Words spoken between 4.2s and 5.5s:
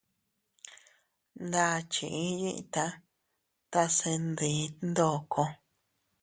ndiit ndoko.